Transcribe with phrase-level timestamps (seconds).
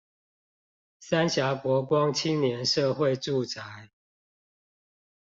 [0.99, 3.89] 三峽國光青年社會住宅